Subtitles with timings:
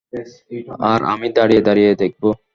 [0.83, 2.29] আর আমি দাঁড়িয়ে দাঁড়িয়ে দেখবো।